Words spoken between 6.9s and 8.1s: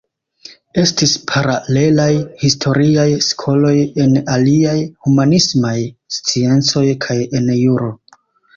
kaj en juro.